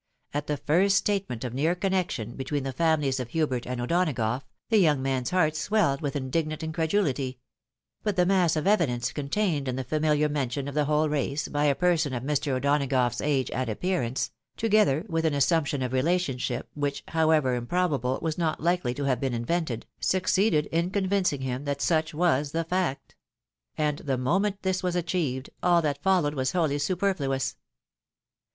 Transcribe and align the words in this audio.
At 0.33 0.47
the 0.47 0.57
first 0.57 0.97
statement 0.97 1.43
of 1.43 1.53
near 1.53 1.75
connection 1.75 2.31
between 2.35 2.63
the 2.63 2.73
families 2.73 3.19
of 3.19 3.27
Hubert 3.29 3.67
and 3.67 3.79
O'Donagough, 3.79 4.41
the 4.69 4.79
young 4.79 4.99
man's 4.99 5.29
heart 5.29 5.55
swelled 5.55 6.01
with 6.01 6.15
indignant 6.15 6.63
incredulity; 6.63 7.37
but 8.01 8.15
the 8.15 8.25
mass 8.25 8.55
of 8.55 8.65
evidence 8.65 9.11
contained 9.11 9.67
in 9.67 9.75
the 9.75 9.83
famihar 9.83 10.27
mention 10.31 10.67
of 10.67 10.73
the 10.73 10.85
whole 10.85 11.07
race, 11.07 11.47
by 11.47 11.65
a 11.65 11.75
person 11.75 12.15
of 12.15 12.23
Mr. 12.23 12.53
O'Donagough's 12.53 13.21
age 13.21 13.51
and 13.51 13.69
appearance, 13.69 14.31
together 14.57 15.05
with 15.07 15.23
an 15.23 15.35
assumption 15.35 15.83
of 15.83 15.93
relationship, 15.93 16.67
which, 16.73 17.03
however 17.09 17.53
improbable, 17.53 18.17
was 18.23 18.39
not 18.39 18.59
likely 18.59 18.95
to 18.95 19.03
have 19.03 19.19
'been 19.19 19.35
invented, 19.35 19.85
succeeded 19.99 20.65
in 20.71 20.89
convincing 20.89 21.41
him 21.41 21.65
that 21.65 21.79
such 21.79 22.11
was 22.11 22.53
the 22.53 22.63
fact; 22.63 23.15
and 23.77 23.99
the 23.99 24.17
moment 24.17 24.63
this 24.63 24.81
was 24.81 24.95
achieved, 24.95 25.51
all 25.61 25.79
that 25.79 26.01
followed 26.01 26.33
was 26.33 26.53
wholly 26.53 26.79
superfluous. 26.79 27.55